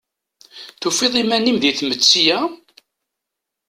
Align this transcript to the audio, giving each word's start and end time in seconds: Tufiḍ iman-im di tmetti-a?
Tufiḍ 0.81 1.13
iman-im 1.21 1.57
di 1.61 1.71
tmetti-a? 1.77 2.39